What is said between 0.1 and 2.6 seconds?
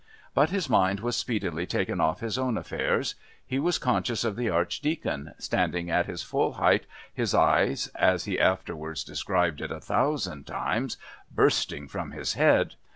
But his mind was speedily taken off his own